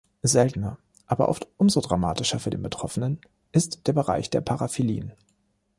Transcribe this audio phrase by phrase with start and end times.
[0.23, 3.19] Seltener, aber oft umso dramatischer für den Betroffenen,
[3.51, 5.13] ist der Bereich der Paraphilien.